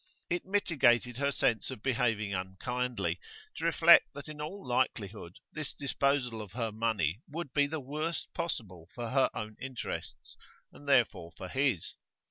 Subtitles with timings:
[0.31, 3.19] It mitigated her sense of behaving unkindly
[3.55, 8.33] to reflect that in all likelihood this disposal of her money would be the worst
[8.33, 10.37] possible for her own interests,
[10.73, 11.93] and therefore for his.